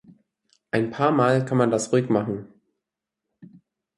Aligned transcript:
Ein 0.71 0.89
paar 0.89 1.11
mal 1.11 1.45
kann 1.45 1.59
man 1.59 1.69
das 1.69 1.91
ruhig 1.93 2.09
machen. 2.09 2.47